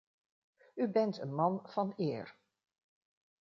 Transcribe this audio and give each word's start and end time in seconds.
U 0.75 0.87
bent 0.87 1.17
een 1.19 1.33
man 1.35 1.59
van 1.65 1.93
eer. 1.97 2.35